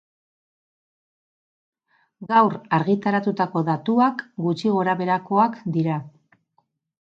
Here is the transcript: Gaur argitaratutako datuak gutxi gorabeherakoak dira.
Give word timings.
Gaur 2.31 2.55
argitaratutako 2.77 3.63
datuak 3.69 4.25
gutxi 4.47 4.73
gorabeherakoak 4.79 5.61
dira. 5.77 6.01